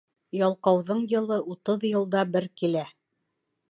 Ялҡауҙың 0.37 1.03
йылы 1.13 1.39
утыҙ 1.55 1.87
йылда 1.93 2.27
бер 2.35 2.53
килә. 2.63 2.91